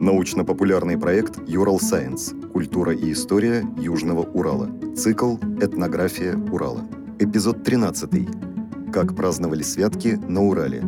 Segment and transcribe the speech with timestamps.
[0.00, 2.32] Научно-популярный проект «Юрал Сайенс.
[2.54, 4.70] Культура и история Южного Урала».
[4.96, 6.80] Цикл «Этнография Урала».
[7.18, 8.90] Эпизод 13.
[8.90, 10.82] Как праздновали святки на Урале.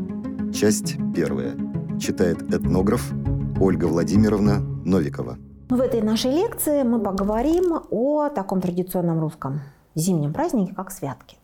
[0.54, 1.54] Часть первая.
[2.00, 3.12] Читает этнограф
[3.60, 5.36] Ольга Владимировна Новикова.
[5.68, 9.60] В этой нашей лекции мы поговорим о таком традиционном русском
[9.94, 11.36] зимнем празднике, как святки.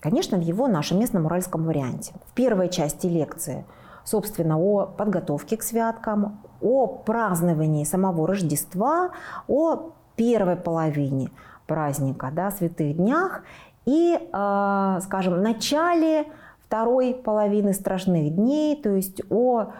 [0.00, 2.14] Конечно, в его нашем местном уральском варианте.
[2.26, 3.64] В первой части лекции,
[4.06, 9.10] собственно, о подготовке к святкам, о праздновании самого Рождества,
[9.48, 11.30] о первой половине
[11.66, 13.42] праздника, да, святых днях
[13.84, 16.26] и, э, скажем, начале
[16.66, 19.72] второй половины страшных дней, то есть о,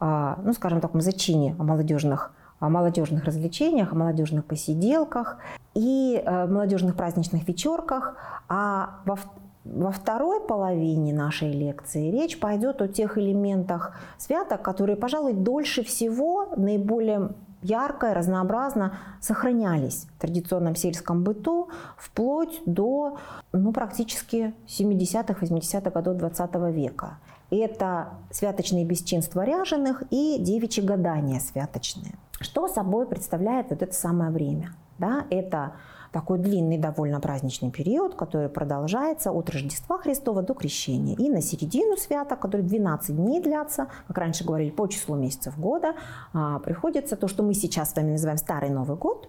[0.00, 5.36] э, ну, скажем, таком зачине о молодежных о молодежных развлечениях, о молодежных посиделках
[5.74, 8.16] и э, молодежных праздничных вечерках.
[8.48, 9.18] А во,
[9.64, 16.48] во второй половине нашей лекции речь пойдет о тех элементах святок, которые, пожалуй, дольше всего,
[16.56, 17.30] наиболее
[17.62, 23.16] ярко и разнообразно сохранялись в традиционном сельском быту вплоть до
[23.52, 27.18] ну, практически 70-х, 80-х годов 20 века.
[27.50, 32.14] Это святочные бесчинства ряженых и девичьи гадания святочные.
[32.40, 34.74] Что собой представляет вот это самое время?
[34.98, 35.72] Да, это
[36.12, 41.16] такой длинный довольно праздничный период, который продолжается от Рождества Христова до Крещения.
[41.16, 45.94] И на середину свята, который 12 дней длятся, как раньше говорили, по числу месяцев года,
[46.32, 49.28] а, приходится то, что мы сейчас с вами называем Старый Новый год,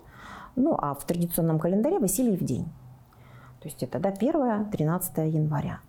[0.56, 2.66] ну а в традиционном календаре Василий в день.
[3.62, 5.80] То есть это да, 1-13 января.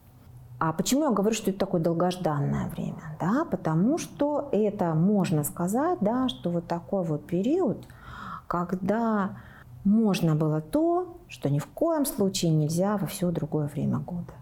[0.59, 3.19] А почему я говорю, что это такое долгожданное время?
[3.21, 7.87] Да, потому что это можно сказать, да, что вот такой вот период,
[8.47, 9.37] когда
[9.87, 14.33] можно было то, что ни в коем случае нельзя во все другое время года.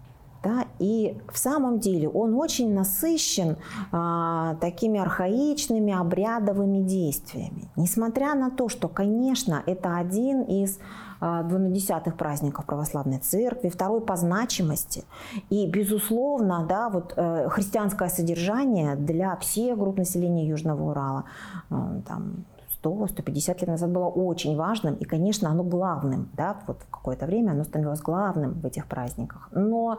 [0.43, 0.65] Да?
[0.79, 3.57] И в самом деле он очень насыщен
[3.91, 7.69] а, такими архаичными обрядовыми действиями.
[7.75, 10.79] Несмотря на то, что, конечно, это один из
[11.19, 15.03] а, двунадесятых праздников православной церкви, второй по значимости.
[15.49, 21.23] И, безусловно, да, вот, э, христианское содержание для всех групп населения Южного Урала,
[21.69, 21.75] э,
[22.07, 22.45] там,
[22.85, 27.51] 100-150 лет назад было очень важным, и, конечно, оно главным, да, вот в какое-то время
[27.51, 29.49] оно становилось главным в этих праздниках.
[29.51, 29.97] Но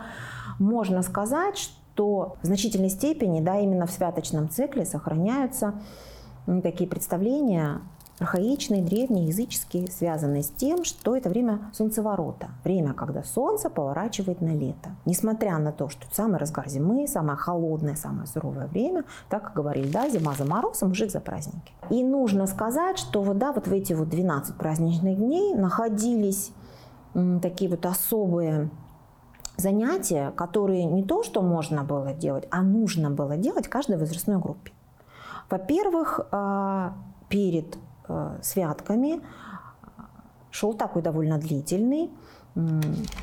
[0.58, 5.75] можно сказать, что в значительной степени, да, именно в святочном цикле сохраняются
[6.62, 7.80] такие представления
[8.19, 14.54] архаичные, древние, языческие, связанные с тем, что это время солнцеворота, время, когда солнце поворачивает на
[14.54, 14.91] лето.
[15.04, 20.09] Несмотря на то, что самый разгар зимы, самое холодное, самое суровое время, так говорили, да,
[20.09, 21.72] зима за мороз, мужик за праздники.
[21.91, 26.53] И нужно сказать, что вот, да, вот в эти вот 12 праздничных дней находились
[27.43, 28.71] такие вот особые
[29.56, 34.72] занятия, которые не то, что можно было делать, а нужно было делать каждой возрастной группе.
[35.49, 36.94] Во-первых, а,
[37.28, 37.78] перед
[38.43, 39.21] святками
[40.50, 42.11] шел такой довольно длительный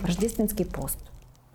[0.01, 0.99] рождественский пост.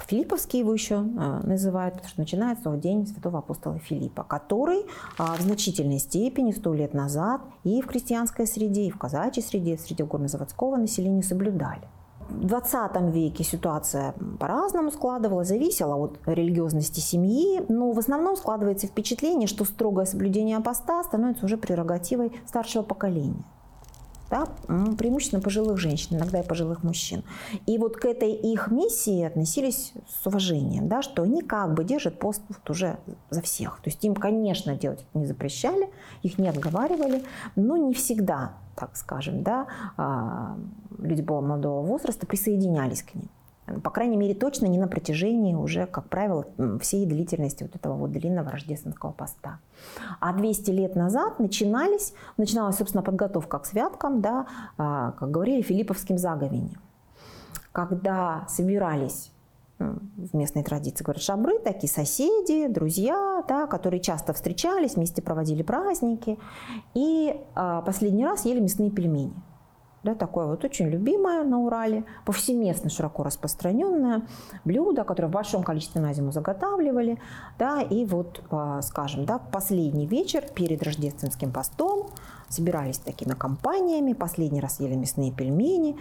[0.06, 4.87] Филипповский его еще э, называют, потому что начинается в день святого апостола Филиппа, который
[5.19, 9.77] а, в значительной степени сто лет назад и в крестьянской среде, и в казачьей среде,
[9.77, 11.89] среди горнозаводского населения соблюдали.
[12.28, 19.49] В 20 веке ситуация по-разному складывалась, зависела от религиозности семьи, но в основном складывается впечатление,
[19.49, 23.44] что строгое соблюдение поста становится уже прерогативой старшего поколения
[24.31, 24.47] да,
[24.99, 27.25] преимущественно пожилых женщин, иногда и пожилых мужчин.
[27.66, 32.19] И вот к этой их миссии относились с уважением, да, что они как бы держат
[32.19, 32.99] пост вот уже
[33.31, 33.81] за всех.
[33.83, 35.89] То есть им, конечно, делать это не запрещали,
[36.22, 37.25] их не отговаривали,
[37.56, 39.66] но не всегда, так скажем, да,
[39.97, 40.56] а,
[40.99, 43.28] люди более молодого возраста присоединялись к ним.
[43.82, 46.46] По крайней мере, точно не на протяжении уже, как правило,
[46.80, 49.58] всей длительности вот этого вот длинного рождественского поста.
[50.20, 54.46] А 200 лет назад начинались, начиналась, собственно, подготовка к святкам, да,
[54.76, 56.80] а, как говорили, филипповским заговением.
[57.72, 59.30] Когда собирались
[59.78, 66.38] в местной традиции говорят шабры, такие соседи, друзья, да, которые часто встречались, вместе проводили праздники.
[66.94, 69.34] И а, последний раз ели мясные пельмени
[70.03, 74.22] да, такое вот очень любимое на Урале, повсеместно широко распространенное
[74.65, 77.18] блюдо, которое в большом количестве на зиму заготавливали,
[77.59, 82.09] да, и вот, а, скажем, да, последний вечер перед рождественским постом
[82.48, 85.97] собирались такими компаниями, последний раз ели мясные пельмени,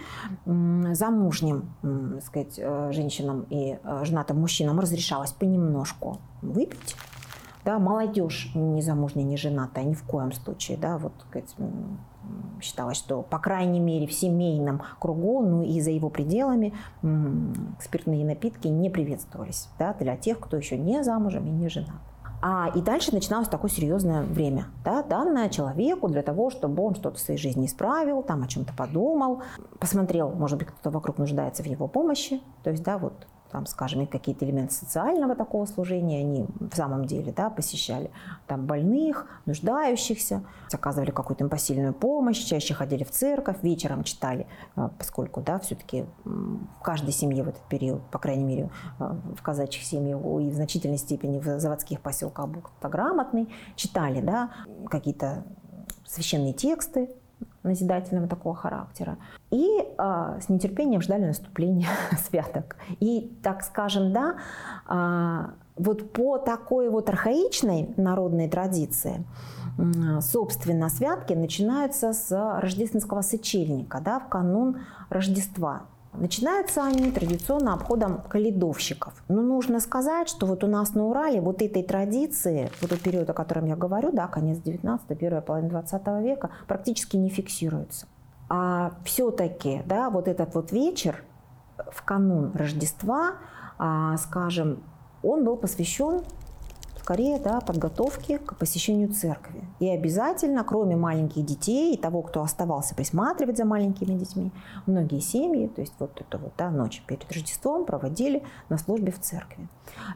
[0.46, 6.96] замужним, так сказать, э, женщинам и э, женатым мужчинам разрешалось понемножку выпить,
[7.64, 11.54] да, молодежь не замужняя, не женатая, ни в коем случае, да, вот, сказать,
[12.60, 16.74] считалось, что, по крайней мере, в семейном кругу, ну и за его пределами
[17.80, 22.00] спиртные напитки не приветствовались да, для тех, кто еще не замужем и не женат.
[22.40, 27.16] А, и дальше начиналось такое серьезное время, да, данное человеку для того, чтобы он что-то
[27.16, 29.42] в своей жизни исправил, там о чем-то подумал,
[29.80, 32.40] посмотрел, может быть, кто-то вокруг нуждается в его помощи.
[32.62, 37.32] То есть, да, вот там, скажем, какие-то элементы социального такого служения они в самом деле
[37.32, 38.10] да, посещали
[38.46, 44.46] там больных, нуждающихся, оказывали какую-то им посильную помощь, чаще ходили в церковь, вечером читали,
[44.76, 49.42] а, поскольку да, все-таки в каждой семье в этот период, по крайней мере, а, в
[49.42, 54.50] казачьих семьях и в значительной степени в заводских поселках был грамотный, читали да,
[54.88, 55.44] какие-то
[56.06, 57.10] священные тексты,
[57.68, 59.16] назидательного такого характера.
[59.50, 61.88] И э, с нетерпением ждали наступления
[62.28, 62.76] святок.
[63.00, 64.36] И, так скажем, да,
[64.88, 69.24] э, вот по такой вот архаичной народной традиции,
[70.20, 75.82] собственно, святки начинаются с рождественского сочельника, да, в канун Рождества.
[76.20, 79.14] Начинаются они традиционно обходом каледовщиков.
[79.28, 83.30] Но нужно сказать, что вот у нас на Урале вот этой традиции, вот тот период,
[83.30, 88.06] о котором я говорю, да, конец 19 первая половина 20 века, практически не фиксируется.
[88.48, 91.22] А все-таки, да, вот этот вот вечер
[91.92, 93.34] в канун Рождества,
[93.78, 94.82] а, скажем,
[95.22, 96.22] он был посвящен
[97.08, 99.64] скорее да, подготовки к посещению церкви.
[99.80, 104.52] И обязательно, кроме маленьких детей и того, кто оставался присматривать за маленькими детьми,
[104.84, 109.18] многие семьи, то есть вот эту вот да, ночь перед Рождеством проводили на службе в
[109.20, 109.68] церкви.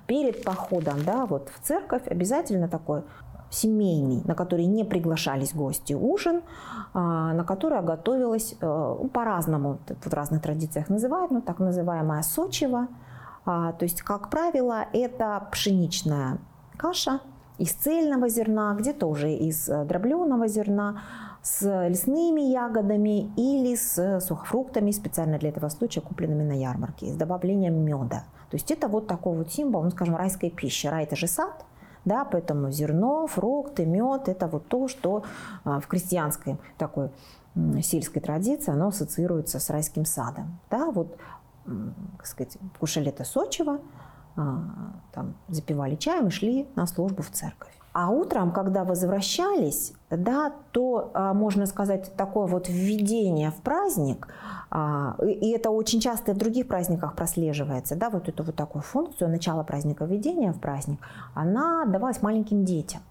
[0.07, 3.05] Перед походом да, вот в церковь обязательно такой
[3.49, 6.43] семейный, на который не приглашались гости, ужин,
[6.93, 12.89] а, на который готовилась э, по-разному, в разных традициях называют, но так называемая сочева.
[13.47, 16.39] А, то есть, как правило, это пшеничная
[16.77, 17.21] каша
[17.59, 21.03] из цельного зерна, где-то уже из э, дробленого зерна,
[21.43, 27.85] с лесными ягодами или с сухофруктами, специально для этого случая купленными на ярмарке, с добавлением
[27.85, 28.25] меда.
[28.51, 30.87] То есть это вот такой вот символ, ну, скажем, райской пищи.
[30.87, 31.65] Рай– это же сад,
[32.05, 35.25] да, поэтому зерно, фрукты, мед– это вот то, что
[35.65, 37.11] а, в крестьянской такой
[37.83, 40.59] сельской традиции оно ассоциируется с райским садом.
[40.71, 41.17] Да, вот,
[42.17, 43.81] как сказать, кушали это сочево,
[44.35, 47.73] там, запивали чаем и шли на службу в церковь.
[47.93, 54.29] А утром, когда возвращались, да, то, а, можно сказать, такое вот введение в праздник,
[54.71, 58.81] а, и это очень часто и в других праздниках прослеживается, да, вот эту вот такую
[58.81, 61.01] функцию, начало праздника, введения в праздник,
[61.35, 63.03] она давалась маленьким детям.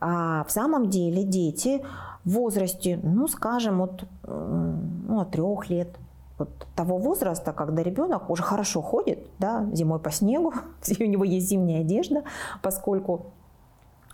[0.00, 1.82] А в самом деле дети
[2.26, 5.96] в возрасте, ну, скажем, от, ну, от трех лет
[6.38, 10.52] вот того возраста, когда ребенок уже хорошо ходит, да, зимой по снегу,
[11.00, 12.24] у него есть зимняя одежда,
[12.62, 13.32] поскольку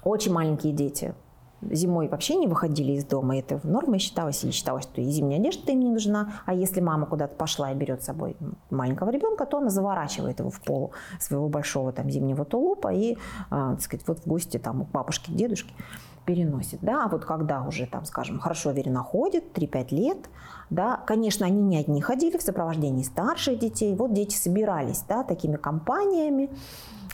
[0.04, 1.14] очень маленькие дети
[1.70, 5.72] зимой вообще не выходили из дома, это нормой считалось, или считалось, что и зимняя одежда
[5.72, 8.36] им не нужна, а если мама куда-то пошла и берет с собой
[8.70, 13.16] маленького ребенка, то она заворачивает его в полу своего большого там зимнего тулупа и,
[13.50, 15.72] а, так сказать, вот в гости там у бабушки, дедушки
[16.24, 20.19] переносит, да, а вот когда уже там, скажем, хорошо уверенно ходит, 3-5 лет,
[20.70, 25.56] да, конечно, они не одни ходили в сопровождении старших детей, вот дети собирались, да, такими
[25.56, 26.50] компаниями,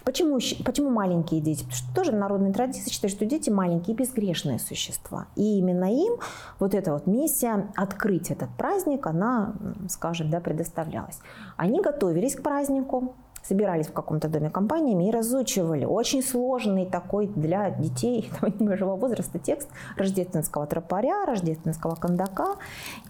[0.09, 1.65] Почему, почему маленькие дети?
[1.65, 5.27] Потому что тоже народная традиция считает, что дети маленькие безгрешные существа.
[5.37, 6.15] И именно им
[6.59, 9.53] вот эта вот миссия открыть этот праздник, она,
[9.91, 11.19] скажем, да, предоставлялась.
[11.59, 13.17] Они готовились к празднику,
[13.49, 18.31] собирались в каком-то доме компаниями и разучивали очень сложный такой для детей
[18.61, 22.57] небольшого возраста текст рождественского тропаря, рождественского кондака.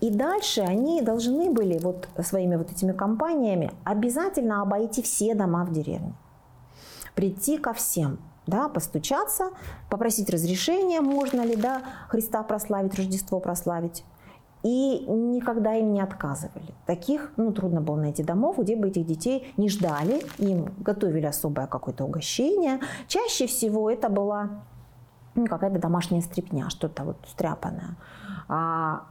[0.00, 5.72] И дальше они должны были вот своими вот этими компаниями обязательно обойти все дома в
[5.72, 6.14] деревне.
[7.14, 9.50] Прийти ко всем, да, постучаться,
[9.90, 14.04] попросить разрешения, можно ли, да, Христа прославить, Рождество прославить
[14.62, 16.74] и никогда им не отказывали.
[16.86, 21.66] Таких, ну, трудно было найти домов, где бы этих детей не ждали, им готовили особое
[21.66, 22.80] какое-то угощение.
[23.06, 24.62] Чаще всего это была
[25.34, 27.96] ну, какая-то домашняя стряпня, что-то вот стряпанное.
[28.48, 29.04] А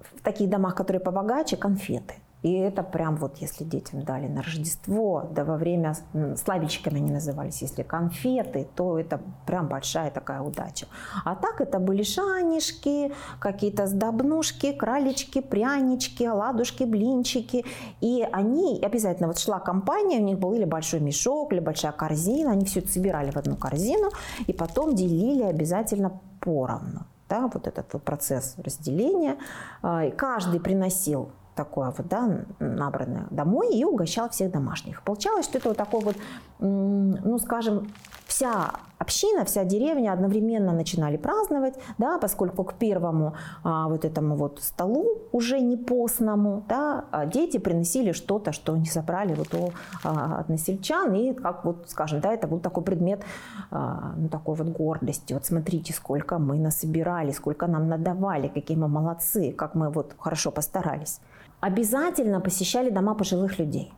[0.00, 5.28] в таких домах, которые побогаче, конфеты– и это прям вот, если детям дали на Рождество,
[5.32, 5.96] да во время,
[6.36, 10.86] славичками они назывались, если конфеты, то это прям большая такая удача.
[11.24, 17.64] А так это были шанишки, какие-то сдобнушки, кралечки, прянички, оладушки, блинчики.
[18.00, 22.52] И они, обязательно вот шла компания, у них был или большой мешок, или большая корзина,
[22.52, 24.10] они все это собирали в одну корзину
[24.46, 27.06] и потом делили обязательно поровну.
[27.28, 29.36] Да, вот этот вот процесс разделения.
[29.82, 35.02] А, и каждый приносил такое вот, да, набранное домой и угощал всех домашних.
[35.02, 36.16] Получалось, что это вот такой вот,
[36.60, 37.88] ну, скажем,
[38.28, 43.34] вся община, вся деревня одновременно начинали праздновать, да, поскольку к первому
[43.64, 48.86] а, вот этому вот столу уже не постному, да, а дети приносили что-то, что они
[48.86, 49.72] собрали вот у
[50.04, 53.22] а, односельчан, и как вот, скажем, да, это был такой предмет,
[53.70, 55.32] а, ну, такой вот гордости.
[55.32, 60.50] Вот смотрите, сколько мы насобирали, сколько нам надавали, какие мы молодцы, как мы вот хорошо
[60.50, 61.20] постарались.
[61.60, 63.92] Обязательно посещали дома пожилых людей.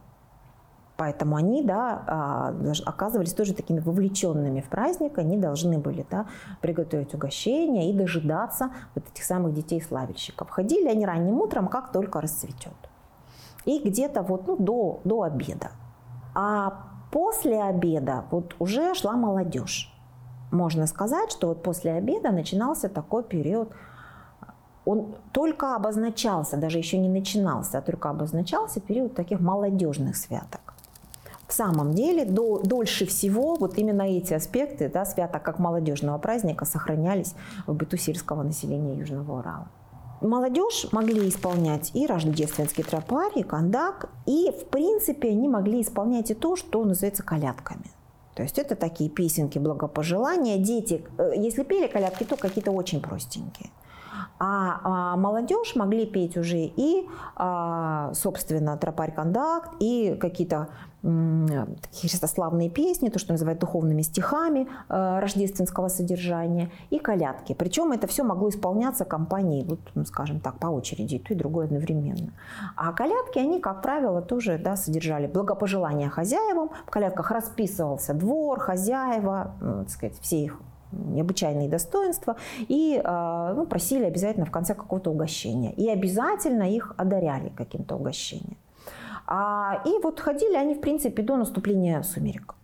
[1.01, 6.27] Поэтому они да, а, оказывались тоже такими вовлеченными в праздник, они должны были да,
[6.61, 10.51] приготовить угощение и дожидаться вот этих самых детей-славельщиков.
[10.51, 12.77] Ходили они ранним утром, как только расцветет.
[13.65, 15.71] И где-то вот ну, до, до обеда.
[16.35, 19.91] А после обеда вот уже шла молодежь.
[20.51, 23.73] Можно сказать, что вот после обеда начинался такой период
[24.91, 30.71] он только обозначался, даже еще не начинался, а только обозначался период таких молодежных святок
[31.51, 36.65] в самом деле до, дольше всего вот именно эти аспекты да, свята как молодежного праздника
[36.65, 37.35] сохранялись
[37.67, 39.69] в быту сельского населения Южного Урала.
[40.21, 46.35] Молодежь могли исполнять и рождественский тропарь, и кондак, и в принципе они могли исполнять и
[46.35, 47.91] то, что называется колядками.
[48.35, 50.59] То есть это такие песенки благопожелания.
[50.59, 53.71] Дети, э, если пели колядки, то какие-то очень простенькие.
[54.43, 57.07] А, а молодежь могли петь уже и,
[57.37, 60.69] а, собственно, тропарь кондакт, и какие-то
[61.03, 67.55] христославные песни, то, что называют духовными стихами э, рождественского содержания, и колядки.
[67.55, 71.67] Причем это все могло исполняться компанией, вот, ну, скажем так, по очереди, то, и другое
[71.67, 72.33] одновременно.
[72.77, 76.71] А колядки, они, как правило, тоже да, содержали благопожелания хозяевам.
[76.87, 80.61] В колядках расписывался двор, хозяева, ну, так сказать, все их
[80.93, 85.73] необычайные достоинства и э, ну, просили обязательно в конце какого-то угощения.
[85.73, 88.57] И обязательно их одаряли каким-то угощением.
[89.27, 92.55] А, и вот ходили они, в принципе, до наступления сумерек,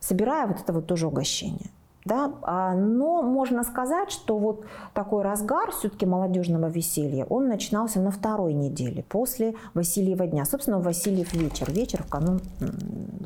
[0.00, 1.70] собирая вот это вот тоже угощение.
[2.04, 2.32] Да?
[2.42, 8.54] А, но можно сказать, что вот такой разгар все-таки молодежного веселья, он начинался на второй
[8.54, 10.44] неделе, после Васильева дня.
[10.44, 12.40] Собственно, Васильев вечер, вечер в канун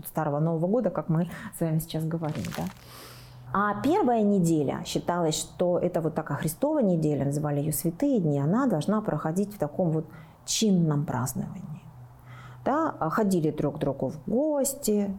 [0.06, 2.44] Старого Нового года, как мы с вами сейчас говорим.
[2.56, 2.64] Да?
[3.52, 8.66] А первая неделя считалось, что это вот такая Христова неделя, называли ее святые дни, она
[8.66, 10.06] должна проходить в таком вот
[10.44, 11.82] чинном праздновании.
[12.64, 15.16] Да, ходили друг к другу в гости,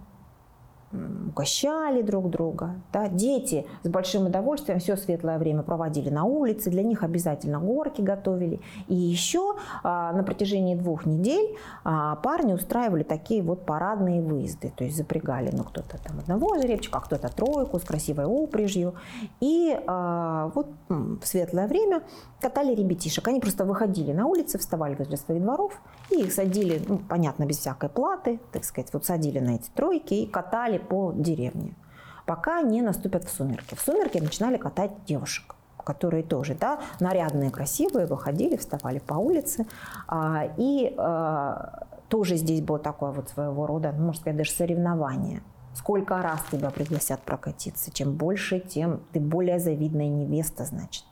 [0.93, 2.75] угощали друг друга.
[2.91, 3.07] Да.
[3.07, 8.60] Дети с большим удовольствием все светлое время проводили на улице, для них обязательно горки готовили.
[8.88, 14.74] И еще а, на протяжении двух недель а, парни устраивали такие вот парадные выезды.
[14.75, 18.93] То есть запрягали ну, кто-то там одного жеребчика, а кто-то тройку с красивой упряжью.
[19.39, 22.01] И а, вот в светлое время
[22.41, 23.27] катали ребятишек.
[23.27, 25.79] Они просто выходили на улицы, вставали возле своих дворов
[26.10, 30.13] и их садили, ну, понятно, без всякой платы, так сказать, вот садили на эти тройки
[30.13, 31.75] и катали по деревне,
[32.25, 33.75] пока не наступят в сумерки.
[33.75, 39.65] В сумерки начинали катать девушек которые тоже да, нарядные, красивые, выходили, вставали по улице.
[40.07, 45.41] А, и а, тоже здесь было такое вот своего рода, ну, можно сказать, даже соревнование.
[45.74, 47.91] Сколько раз тебя пригласят прокатиться.
[47.91, 51.05] Чем больше, тем ты более завидная невеста, значит.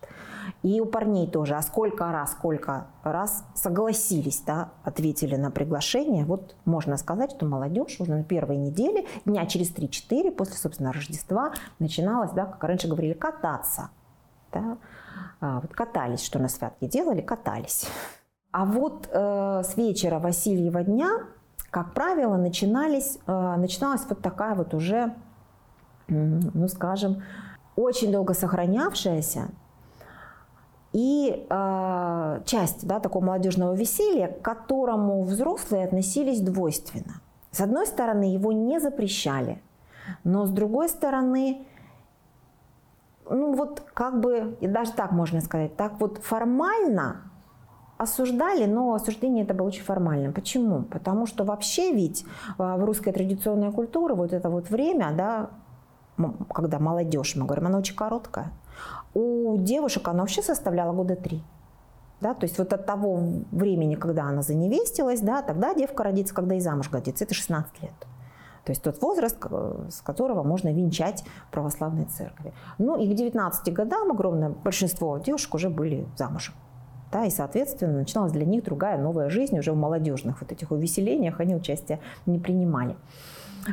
[0.64, 1.56] И у парней тоже.
[1.56, 6.26] А сколько раз, сколько раз согласились, да, ответили на приглашение.
[6.26, 11.54] Вот можно сказать, что молодежь уже на первой неделе, дня через 3-4 после, собственно, Рождества
[11.80, 13.90] начиналась, да, как раньше говорили, кататься.
[14.52, 14.78] Да.
[15.42, 17.88] А, вот катались, что на святке делали, катались.
[18.52, 21.10] А вот э, с вечера Васильева дня,
[21.70, 25.14] как правило, начинались, э, начиналась вот такая вот уже,
[26.08, 27.22] ну скажем,
[27.76, 29.50] очень долго сохранявшаяся
[30.92, 37.22] и э, часть да, такого молодежного веселья, к которому взрослые относились двойственно.
[37.52, 39.62] С одной стороны, его не запрещали,
[40.24, 41.66] но с другой стороны,
[43.30, 47.30] ну вот как бы, и даже так можно сказать, так вот формально
[47.98, 50.32] осуждали, но осуждение это было очень формальным.
[50.32, 50.84] Почему?
[50.84, 52.26] Потому что вообще ведь
[52.58, 55.50] а, в русской традиционной культуре вот это вот время, да,
[56.54, 58.52] когда молодежь, мы говорим, она очень короткая.
[59.14, 61.44] У девушек она вообще составляла года три.
[62.22, 63.22] Да, то есть вот от того
[63.52, 67.94] времени, когда она заневестилась, да, тогда девка родится, когда и замуж годится, это 16 лет.
[68.66, 69.38] То есть тот возраст,
[69.90, 72.54] с которого можно венчать православной церкви.
[72.78, 76.54] Ну и к 19 годам огромное большинство девушек уже были замужем.
[77.12, 81.40] Да, и, соответственно, начиналась для них другая новая жизнь, уже в молодежных вот этих увеселениях
[81.40, 82.96] они участие не принимали.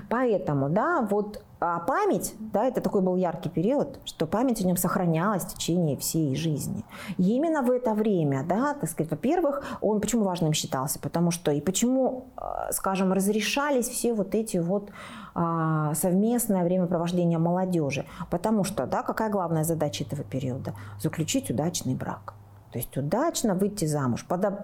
[0.08, 4.76] Поэтому, да, вот а память, да, это такой был яркий период, что память о нем
[4.76, 6.84] сохранялась в течение всей жизни.
[7.16, 10.98] И именно в это время, да, так сказать, во-первых, он почему важным считался?
[10.98, 14.90] Потому что и почему, а, скажем, разрешались все вот эти вот
[15.34, 18.04] а, совместное времяпровождение молодежи?
[18.30, 20.74] Потому что, да, какая главная задача этого периода?
[21.00, 22.34] Заключить удачный брак.
[22.70, 24.60] То есть удачно выйти замуж, подоб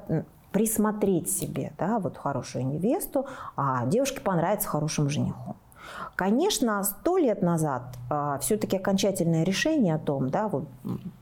[0.53, 5.57] присмотреть себе да, вот хорошую невесту, а девушке понравится хорошему жениху.
[6.15, 10.65] Конечно, сто лет назад а, все-таки окончательное решение о том, да, вот,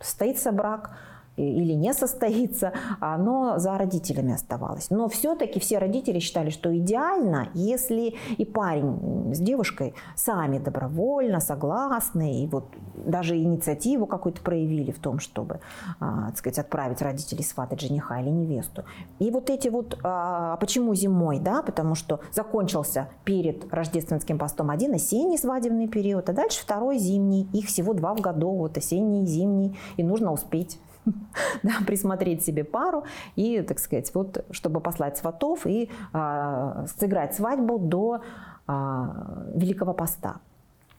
[0.00, 0.90] состоится брак,
[1.40, 4.90] или не состоится, оно за родителями оставалось.
[4.90, 12.42] Но все-таки все родители считали, что идеально, если и парень с девушкой сами добровольно, согласны,
[12.42, 15.60] и вот даже инициативу какую-то проявили в том, чтобы,
[15.98, 18.84] а, так сказать, отправить родителей сватать жениха или невесту.
[19.18, 24.94] И вот эти вот, а, почему зимой, да, потому что закончился перед рождественским постом один
[24.94, 29.26] осенний свадебный период, а дальше второй зимний, их всего два в году, вот осенний и
[29.26, 30.78] зимний, и нужно успеть
[31.62, 33.04] да, присмотреть себе пару
[33.36, 38.22] и, так сказать, вот, чтобы послать сватов и а, сыграть свадьбу до
[38.66, 40.40] а, Великого Поста.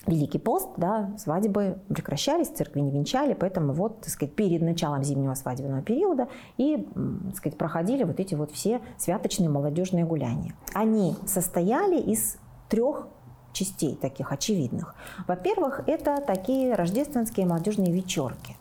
[0.08, 5.36] Великий пост, да, свадьбы прекращались, церкви не венчали, поэтому вот, так сказать, перед началом зимнего
[5.36, 6.28] свадебного периода
[6.58, 6.88] и,
[7.28, 10.56] так сказать, проходили вот эти вот все святочные молодежные гуляния.
[10.74, 12.38] Они состояли из
[12.68, 13.10] трех
[13.54, 14.96] частей таких очевидных.
[15.28, 18.58] Во-первых, это такие рождественские молодежные вечерки.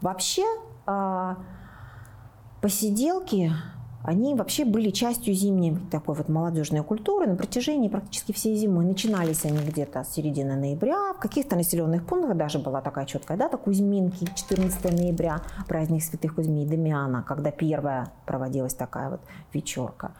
[0.00, 0.44] Вообще
[0.86, 1.38] а,
[2.60, 3.52] посиделки,
[4.02, 8.84] они вообще были частью зимней такой вот молодежной культуры на протяжении практически всей зимы.
[8.84, 11.14] Начинались они где-то с середины ноября.
[11.14, 16.64] В каких-то населенных пунктах даже была такая четкая дата Кузьминки, 14 ноября, праздник святых Кузьми
[16.64, 19.20] и Дамиана, когда первая проводилась такая вот
[19.54, 20.12] вечерка.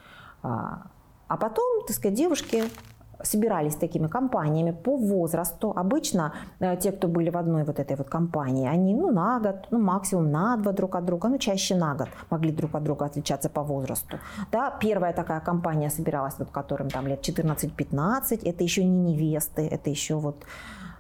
[0.43, 0.87] А,
[1.29, 2.65] а потом, так сказать, девушки
[3.25, 5.73] собирались такими компаниями по возрасту.
[5.77, 9.67] Обычно э, те, кто были в одной вот этой вот компании, они ну, на год,
[9.71, 13.07] ну, максимум на два друг от друга, ну, чаще на год могли друг от друга
[13.07, 14.19] отличаться по возрасту.
[14.53, 19.91] Да, первая такая компания собиралась, вот которым там лет 14-15, это еще не невесты, это
[19.91, 20.45] еще вот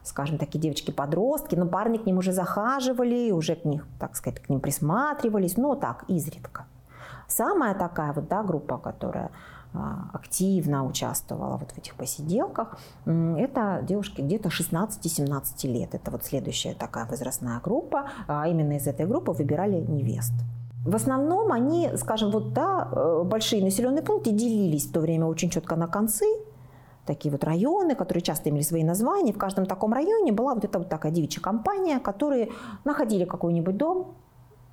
[0.02, 4.50] скажем, такие девочки-подростки, но парни к ним уже захаживали, уже к них, так сказать, к
[4.50, 6.66] ним присматривались, но так, изредка.
[7.26, 9.31] Самая такая вот, да, группа, которая
[10.12, 15.95] активно участвовала вот в этих посиделках, это девушки где-то 16-17 лет.
[15.95, 18.09] Это вот следующая такая возрастная группа.
[18.26, 20.33] А именно из этой группы выбирали невест.
[20.85, 25.48] В основном они, скажем, вот да, э, большие населенные пункты делились в то время очень
[25.48, 26.27] четко на концы,
[27.07, 29.33] такие вот районы, которые часто имели свои названия.
[29.33, 32.51] В каждом таком районе была вот эта вот такая девичья компания, которые
[32.85, 34.14] находили какой-нибудь дом,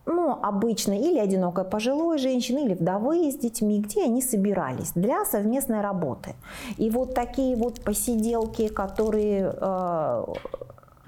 [0.06, 5.82] ну, обычно или одинокой пожилой женщины, или вдовы с детьми, где они собирались для совместной
[5.82, 6.36] работы.
[6.78, 10.26] И вот такие вот посиделки, которые э,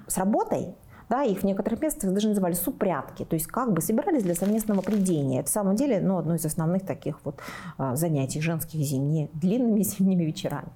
[0.07, 0.75] с работой,
[1.09, 4.81] да, их в некоторых местах даже называли супрятки, то есть как бы собирались для совместного
[4.81, 5.41] придения.
[5.41, 7.39] Это в самом деле ну, одно из основных таких вот
[7.77, 10.69] э, занятий женских зимние, длинными зимними вечерами.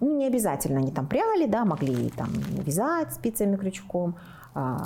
[0.00, 2.30] Ну, не обязательно они там пряли, да, могли там
[2.64, 4.16] вязать спицами, крючком,
[4.54, 4.76] э,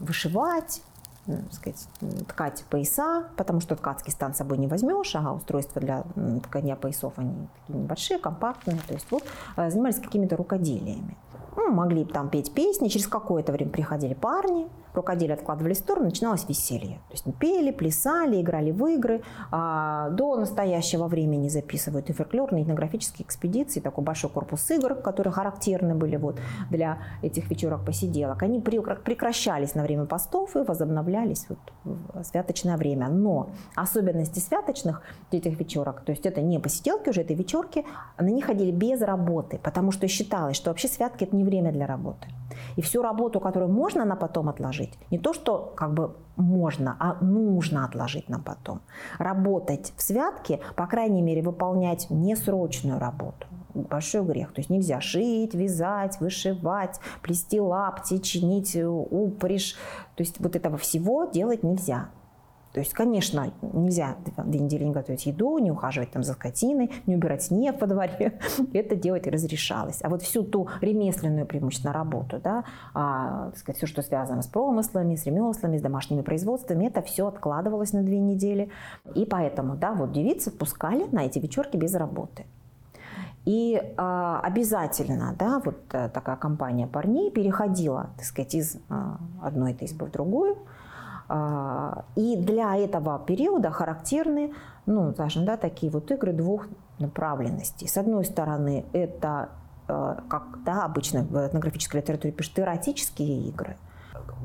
[0.00, 0.82] вышивать,
[1.50, 1.88] сказать,
[2.28, 6.04] ткать пояса, потому что ткацкий стан с собой не возьмешь, а устройства для
[6.44, 9.22] ткания поясов, они такие небольшие, компактные, то есть вот
[9.56, 11.16] э, занимались какими-то рукоделиями.
[11.56, 16.48] Ну, могли там петь песни, через какое-то время приходили парни, рукоделие откладывали в сторону, начиналось
[16.48, 17.00] веселье.
[17.08, 19.22] То есть пели, плясали, играли в игры.
[19.50, 25.94] А до настоящего времени записывают и фольклорные, этнографические экспедиции, такой большой корпус игр, которые характерны
[25.94, 26.38] были вот
[26.70, 28.42] для этих вечерок-посиделок.
[28.42, 33.08] Они прекращались на время постов и возобновлялись вот в святочное время.
[33.08, 37.84] Но особенности святочных этих вечерок, то есть это не посиделки уже, это вечерки,
[38.18, 41.86] на них ходили без работы, потому что считалось, что вообще святки это не время для
[41.86, 42.28] работы.
[42.76, 47.22] И всю работу, которую можно на потом отложить, не то, что как бы можно, а
[47.22, 48.80] нужно отложить на потом.
[49.18, 53.46] Работать в святке, по крайней мере, выполнять несрочную работу.
[53.74, 54.52] Большой грех.
[54.52, 59.74] То есть нельзя шить, вязать, вышивать, плести лапти, чинить упряжь.
[60.14, 62.08] То есть вот этого всего делать нельзя.
[62.72, 67.16] То есть, конечно, нельзя две недели не готовить еду, не ухаживать там за скотиной, не
[67.16, 68.38] убирать снег во дворе.
[68.72, 69.98] Это делать разрешалось.
[70.02, 74.46] А вот всю ту ремесленную преимущественно работу, да, а, так сказать, все, что связано с
[74.46, 78.70] промыслами, с ремеслами, с домашними производствами, это все откладывалось на две недели.
[79.14, 82.46] И поэтому, да, вот девицы пускали на эти вечерки без работы.
[83.44, 88.78] И э, обязательно, да, вот э, такая компания парней переходила, так сказать, из э,
[89.42, 90.58] одной этой избы в другую,
[92.16, 94.52] и для этого периода характерны,
[94.86, 96.66] ну, скажем, да, такие вот игры двух
[96.98, 97.88] направленностей.
[97.88, 99.48] С одной стороны, это
[99.88, 103.76] э, как да, обычно в этнографической литературе пишут, эротические игры–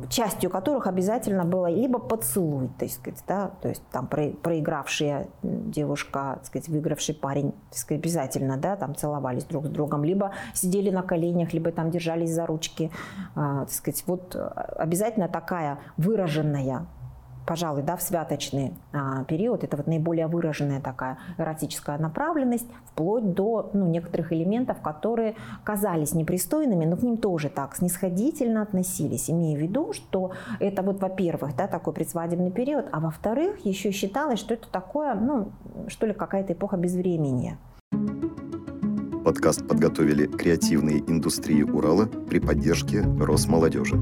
[0.10, 6.46] частью которых обязательно было либо поцелуй, то есть, да, то есть там проигравшая девушка, так
[6.46, 11.02] сказать, выигравший парень, так сказать, обязательно, да, там целовались друг с другом, либо сидели на
[11.02, 12.92] коленях, либо там держались за ручки,
[13.36, 16.88] а, так сказать, вот обязательно такая выраженная
[17.48, 23.72] пожалуй, да, в святочный а, период, это вот наиболее выраженная такая эротическая направленность, вплоть до
[23.74, 29.62] ну, некоторых элементов, которые казались непристойными, но к ним тоже так снисходительно относились, имея в
[29.62, 34.68] виду, что это вот, во-первых, да, такой предсвадебный период, а во-вторых, еще считалось, что это
[34.70, 35.52] такое, ну,
[35.88, 37.58] что ли, какая-то эпоха безвременья.
[39.24, 43.98] Подкаст подготовили креативные индустрии Урала при поддержке Росмолодежи.